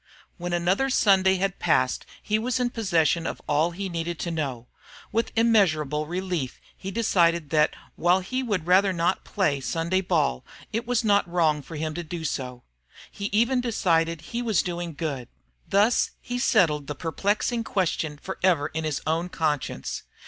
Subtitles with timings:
[0.39, 4.65] When another Sunday had passed he was in possession of all he needed to know.
[5.11, 10.43] With immeasurable relief he decided that, while he would rather not have played Sunday ball,
[10.73, 12.63] it was not wrong for him to do so.
[13.11, 15.27] He even decided he was doing good.
[15.69, 20.01] Thus he settled the perplexing question forever in his own conscience.